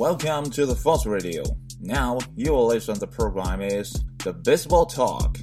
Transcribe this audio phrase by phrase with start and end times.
[0.00, 1.42] Welcome to the Fox Radio.
[1.78, 2.98] Now you will listen.
[2.98, 3.92] The program is
[4.24, 5.36] the Baseball Talk.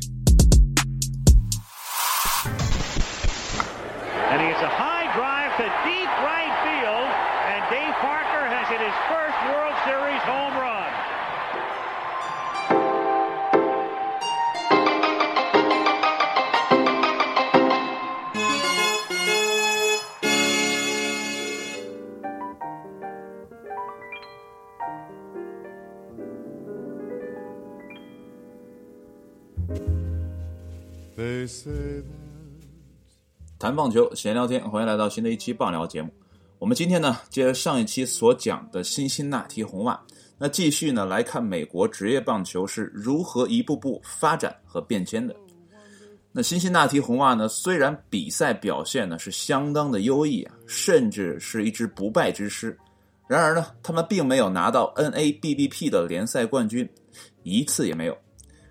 [4.33, 7.09] And he hits a high drive to deep right field,
[7.53, 11.06] and Dave Parker has hit his first World Series home run.
[33.57, 36.11] 谈棒球，闲聊天，欢迎来到新的一期棒聊节目。
[36.59, 39.99] 我们今天呢，接着上一期所讲的辛辛那提红袜，
[40.37, 45.35] 那继续呢来看美国职业棒球是如何一步步发展和变迁的。
[46.31, 52.77] 那辛辛那提红袜呢，虽然比赛表现呢是相当的优异啊，甚至是一支不败之师，
[53.27, 56.87] 然而呢，他们并没有拿到 NABBP 的联赛冠军，
[57.41, 58.15] 一次也没有。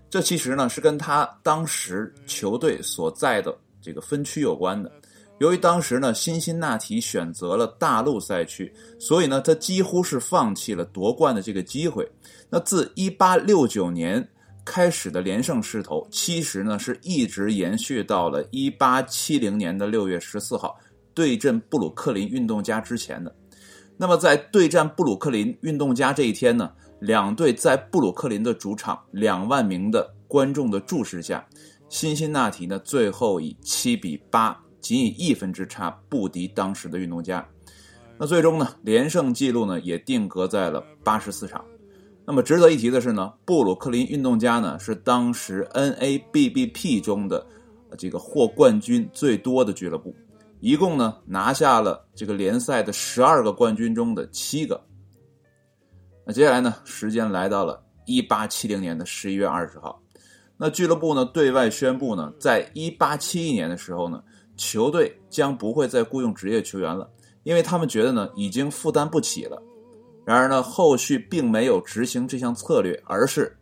[0.09, 4.91] 这其实呢是跟他当时球队所在的这个分区有关的。
[5.39, 12.11] 由于当时呢，辛辛那提选择了大陆赛区，所以呢，他几乎是放弃了夺冠的这个机会。
[12.49, 14.27] 那自1869年
[14.65, 20.79] 开始的连胜势头，其实呢是一直延续到了1870年的6月14号
[21.13, 23.35] 对阵布鲁克林运动家之前的。
[23.99, 26.73] 那么在对战布鲁克林运动家这一天呢？
[26.99, 31.47] 两队在布鲁克林的主场，两万名的观众的注视下，
[31.89, 37.47] 辛辛那提呢最后以七比八，仅以一分之差不敌当时的运动家。
[38.19, 41.63] 那最终呢，连胜纪录呢也定格在了八十四场。
[42.25, 47.47] 那么值得一提的是呢，布鲁克林运动家呢是当时 NABBP 中的
[47.99, 50.13] 这个获冠军最多的俱乐部，
[50.61, 54.83] 一共呢拿下了这个联赛的十二个冠军中的七个。
[56.29, 56.75] 那接下来呢？
[56.83, 60.03] 时间来到了一八七零年的十一月二十号，
[60.57, 64.21] 那俱乐部呢对外宣布呢，在一八七一年的时候呢，
[64.57, 67.09] 球队将不会再雇佣职业球员了，
[67.45, 69.63] 因为他们觉得呢已经负担不起了。
[70.25, 73.57] 然而呢，后续并没有执行这项策略，而是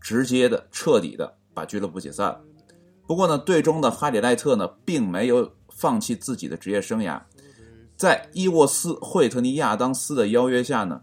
[0.00, 2.40] 直接的、彻底的把俱乐部解散了。
[3.06, 7.22] 不过呢，队中的哈里赖特呢，并没有放弃自己的职业生涯，
[7.94, 11.00] 在伊沃斯·惠特尼亚当斯的邀约下呢。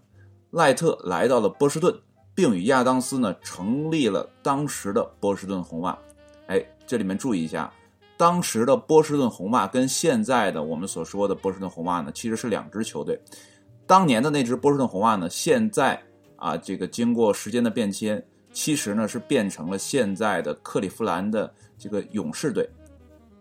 [0.56, 1.94] 赖特来到了波士顿，
[2.34, 5.98] 并与亚当斯呢成立了当时的波士顿红袜。
[6.48, 7.70] 哎，这里面注意一下，
[8.16, 13.20] 当时的波士顿红袜跟现在的我们所说的波士顿红袜呢，其实是两支球队。
[13.86, 16.02] 当年的那支波士顿红袜呢，现在
[16.38, 22.66] 啊，这个经过时间的变迁，其实呢是变成了现在的克利夫兰的这个勇士队。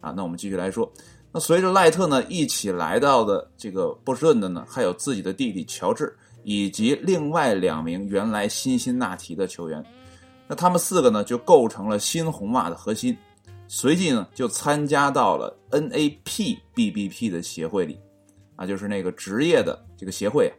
[0.00, 0.92] 啊，那我们继续来说，
[1.31, 6.12] 那随着赖特呢一起来到的这个波士顿的呢，还有自己的弟弟乔治。
[6.44, 9.84] 以及另外两名原来辛辛那提的球员，
[10.47, 13.16] 那他们四个呢就构成了新红袜的核心。
[13.66, 17.99] 随即呢就参加到了 NAPBBP 的协会里，
[18.56, 20.55] 啊，就是那个职业的这个协会啊。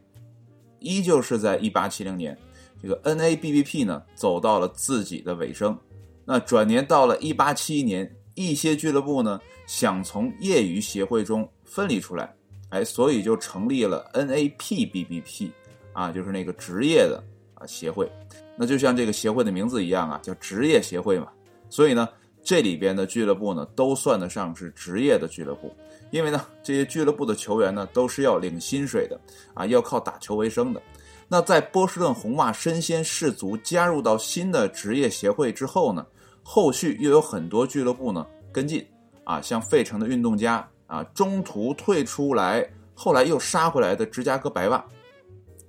[0.79, 2.37] 依旧是在1870年，
[2.81, 5.77] 这个 NABBP 呢走到了自己的尾声。
[6.25, 12.33] 那转年到了1871年，一些俱乐部呢想从业余协会中分离出来，
[12.69, 15.51] 哎，所以就成立了 NAPBBP。
[15.95, 17.23] 啊，就是那个职业的
[17.53, 18.11] 啊协会，
[18.57, 21.29] 那就像这个协会的名字一样啊，叫职业协会嘛。
[21.69, 22.09] 所以呢，
[22.43, 25.73] 这里边的俱乐部呢，都算得上是职业的俱乐部，
[26.11, 29.17] 因为呢，这些俱乐部的球员呢，都是要领薪水的
[29.53, 30.81] 啊，要靠打球为生的。
[31.29, 36.05] 那在波士顿红袜身先士卒加入到新的职业协会之后呢，
[36.43, 38.85] 后续又有很多俱乐部呢跟进
[39.23, 42.63] 啊，像费城的运动家啊，中途退出来，
[42.93, 44.85] 后来又杀回来的芝加哥白袜。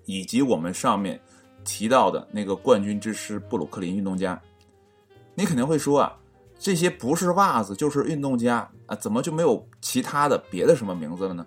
[0.06, 1.20] 以及我们上面
[1.64, 4.40] 提到的那个冠军之师布鲁克林运动家，
[5.34, 6.16] 你肯定会说啊，
[6.58, 11.46] 这些不是袜子就是运动家啊，怎么就没有其他的别的什么名字了呢？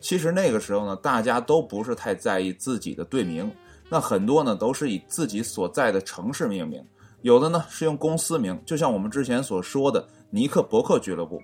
[0.00, 3.48] 其实那个时候呢，大家都不是太在意自己的队名，
[3.88, 6.84] 那很多呢都是以自己所在的城市命名，
[7.20, 11.40] 有的呢是用公司名，就像我们之前所说的尼克伯克俱乐部，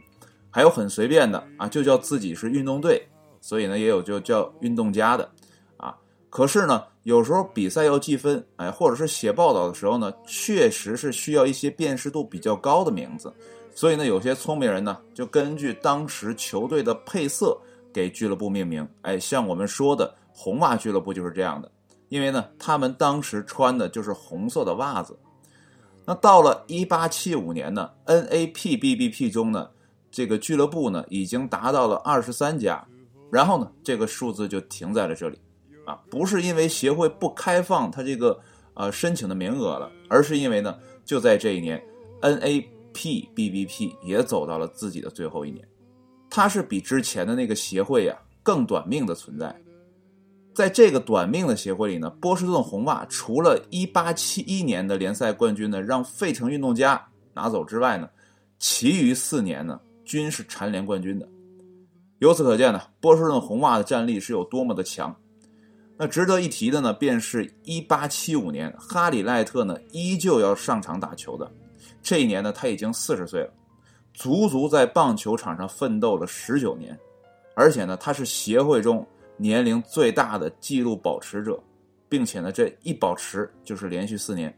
[0.51, 3.07] 还有很随便的啊，就叫自己是运动队，
[3.41, 5.31] 所以呢也有就叫运动家的。
[6.31, 13.33] 可是呢，有时候比赛要计分，哎，或者是写报道的时候呢，确实是需要一些辨识度比较高的名字，
[13.75, 17.59] 所以呢，有些聪明人呢，就根据当时球队的配色
[17.93, 21.71] 给俱乐部命名，哎，像我们说的红袜俱乐部就是这样的，
[22.11, 25.19] 因为呢，他们当时穿的就是红色的袜子。
[26.05, 29.69] 那到了一八七五年呢，NAPBBP 中呢，
[30.11, 32.87] 这个俱乐部呢已经达到了二十三家，
[33.31, 35.39] 然后呢，这个数字就停在了这里。
[35.89, 38.39] 啊，不是因为协会不开放他这个
[38.75, 41.83] 呃申请的名额了，而是因为呢，就在这一年
[42.21, 45.67] ，NAPBBP 也走到了自己的最后一年，
[46.29, 49.59] 它是比之前的那个协会呀更短命的存在。
[50.55, 57.03] 在这个短命的协会里呢，波士顿红袜除了1871年的联赛冠军呢让费城运动家
[57.33, 58.11] 拿走之外呢，
[58.59, 61.27] 其余四年呢均是蝉联冠军的。
[62.19, 65.17] 由此可见呢，波士顿红袜的战力是有多么的强。
[66.01, 71.51] 那值得一提的呢，便是1875年，哈里赖特呢依旧要上场打球的。
[72.01, 73.53] 这一年呢，他已经四十岁了，
[74.15, 76.97] 足足在棒球场上奋斗了十九年，
[77.57, 79.05] 而且呢，他是协会中
[79.37, 81.61] 年龄最大的纪录保持者，
[82.09, 84.57] 并且呢，这一保持就是连续四年。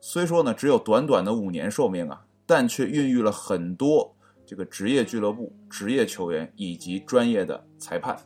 [0.00, 4.14] 虽说呢，只有短短的五年寿命啊，但却孕育了很多
[4.46, 8.16] 这个职业俱乐部、职业球员以及专业的裁判。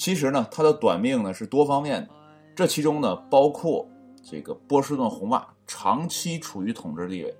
[0.00, 2.08] 其实呢，他的短命呢是多方面的，
[2.56, 3.86] 这其中呢包括
[4.24, 7.36] 这个波士顿红袜长期处于统治地位，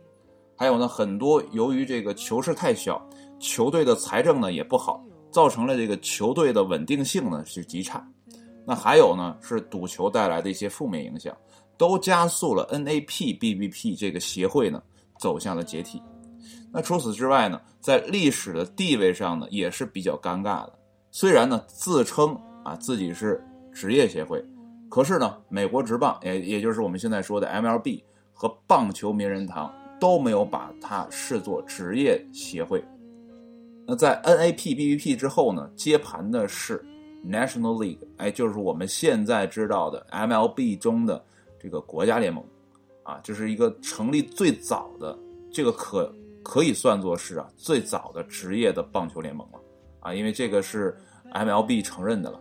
[0.58, 3.02] 还有呢很多由于这个球市太小，
[3.38, 8.06] 球队的财政呢也不好，造成了这个球队的稳定性呢是极差。
[8.66, 11.34] 那还有呢是赌球带来的一些负面影响，
[11.78, 14.82] 都加速了 NAPBBP 这个协会呢
[15.18, 16.02] 走向了解体。
[16.70, 20.78] 那除此之外呢，在历史的地位上呢也是比较尴尬的，
[21.10, 22.38] 虽然呢自称。
[22.64, 23.42] 啊，自己是
[23.72, 24.44] 职业协会，
[24.88, 28.02] 可是呢，美国职棒也也就是我们现在说的 MLB
[28.32, 32.84] 和棒球名人堂都没有把它视作职业协会。
[33.86, 36.84] 那在 NAPBP 之后呢，接盘的是
[37.24, 41.22] National League，哎，就是我们现在知道的 MLB 中的
[41.58, 42.44] 这个国家联盟，
[43.02, 45.18] 啊，这是一个成立最早的，
[45.50, 49.58] 这个可可以算作是啊最早的职业的棒球联盟了，
[50.00, 50.96] 啊，因为这个是
[51.32, 52.40] MLB 承认的了。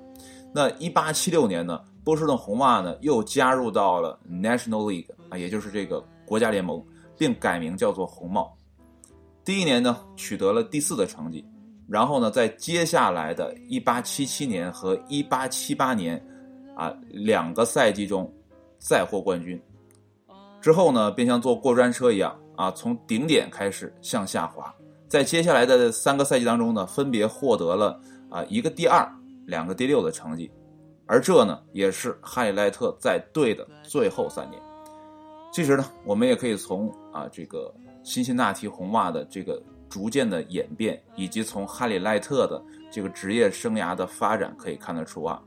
[0.52, 6.84] 那一八七六年呢，波士顿红袜呢又加入到了 National League 啊，也就是这个国家联盟，
[7.18, 8.58] 并改名叫做红帽。
[9.46, 11.46] 第一年呢取得了第四的成绩，
[11.88, 16.20] 然后呢在接下来的一八七七年和一八七八年
[16.76, 18.32] 啊两个赛季中
[18.80, 19.62] 再获冠军，
[20.60, 24.74] 之后呢便像坐过山车一样啊从顶点开始向下滑，
[25.08, 28.00] 在接下来的三个赛季当中呢分别获得了
[28.32, 29.08] 啊一个第二。
[29.50, 30.50] 两个第六的成绩，
[31.08, 34.62] 而这呢也是哈里赖特在队的最后三年。
[35.52, 37.74] 其实呢，我们也可以从啊这个
[38.04, 39.60] 辛辛那提红袜的这个
[39.90, 45.42] 逐渐的演变，以及从哈里赖特的这个职业生涯的发展，可以看得出啊，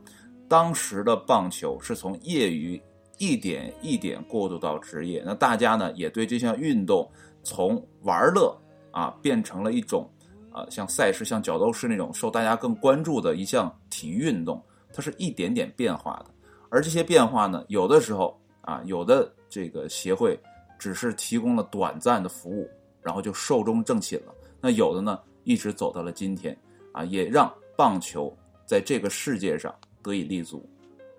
[0.49, 2.79] 当时的棒球是从业余
[3.17, 5.23] 一点一点过渡到职业。
[5.25, 7.09] 那大家呢也对这项运动
[7.41, 8.53] 从玩乐
[8.91, 10.09] 啊变成了一种。
[10.53, 14.63] 啊，像赛事、像角斗士那种受大家更关注的一项体育运动，
[14.93, 16.27] 它是一点点变化的。
[16.69, 20.39] 而这些变化呢，有的时候啊，有的这个协会
[20.77, 22.69] 只是提供了短暂的服务，
[23.01, 24.33] 然后就寿终正寝了。
[24.61, 26.57] 那有的呢，一直走到了今天，
[26.91, 28.31] 啊，也让棒球
[28.65, 29.73] 在这个世界上
[30.03, 30.63] 得以立足。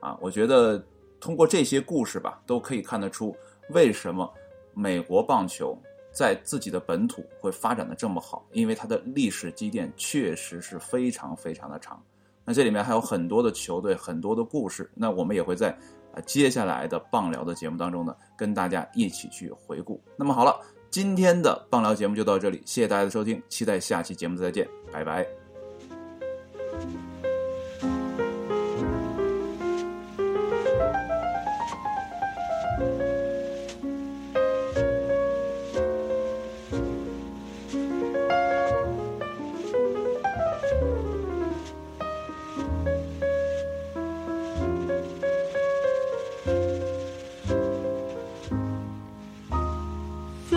[0.00, 0.80] 啊，我觉得
[1.18, 3.36] 通过这些故事吧，都可以看得出
[3.70, 4.32] 为什么
[4.74, 5.76] 美国棒球。
[6.14, 12.00] 在自己的本土会发展的这么好，因为它的历史积淀确实是非常非常的长。
[12.44, 14.88] 那这里面还有很多的球队，很多的故事。
[14.94, 15.70] 那我们也会在
[16.14, 20.00] 啊接下来的棒聊的节目当中呢，跟大家一起去回顾。
[20.16, 20.54] 那么好了，
[20.90, 25.43] 今天的棒聊节目就到这里，谢谢大家的收听，期待下期节目再见，拜拜。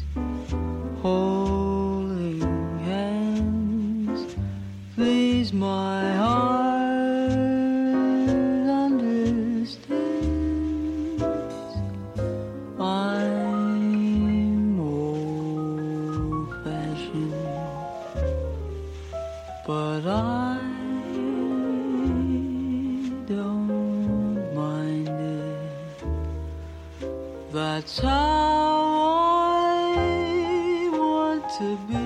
[1.00, 2.40] holding
[2.80, 4.34] hands,
[4.96, 5.93] please, my.
[27.84, 28.08] That's how
[29.58, 32.00] I want to be.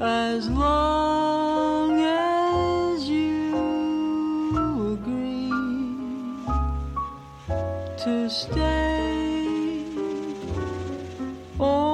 [0.00, 3.54] As long as you
[4.94, 5.52] agree
[8.02, 9.84] to stay.
[11.60, 11.89] Oh.